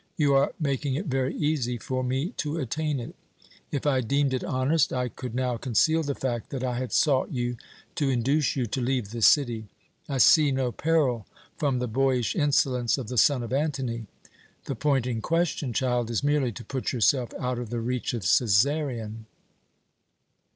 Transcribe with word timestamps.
You 0.17 0.33
are 0.33 0.51
making 0.59 0.95
it 0.95 1.05
very 1.05 1.35
easy 1.35 1.77
for 1.77 2.03
me 2.03 2.29
to 2.37 2.57
attain 2.57 2.99
it. 2.99 3.13
If 3.71 3.85
I 3.85 4.01
deemed 4.01 4.33
it 4.33 4.43
honest, 4.43 4.91
I 4.91 5.09
could 5.09 5.35
now 5.35 5.57
conceal 5.57 6.01
the 6.01 6.15
fact 6.15 6.49
that 6.49 6.63
I 6.63 6.79
had 6.79 6.91
sought 6.91 7.29
you 7.31 7.55
to 7.93 8.09
induce 8.09 8.55
you 8.55 8.65
to 8.65 8.81
leave 8.81 9.11
the 9.11 9.21
city. 9.21 9.67
I 10.09 10.17
see 10.17 10.49
no 10.51 10.71
peril 10.71 11.27
from 11.55 11.77
the 11.77 11.87
boyish 11.87 12.35
insolence 12.35 12.97
of 12.97 13.09
the 13.09 13.17
son 13.19 13.43
of 13.43 13.53
Antony. 13.53 14.07
The 14.65 14.73
point 14.73 15.05
in 15.05 15.21
question, 15.21 15.71
child, 15.71 16.09
is 16.09 16.23
merely 16.23 16.51
to 16.51 16.65
put 16.65 16.91
yourself 16.91 17.31
out 17.37 17.59
of 17.59 17.69
the 17.69 17.79
reach 17.79 18.15
of 18.15 18.23
Cæsarion." 18.23 19.25